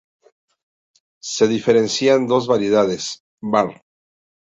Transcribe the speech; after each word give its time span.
Se 1.21 1.47
diferencian 1.47 2.25
dos 2.25 2.47
variedades: 2.47 3.21
var. 3.39 3.83